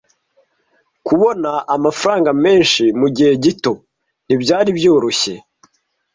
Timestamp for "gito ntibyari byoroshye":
3.43-5.33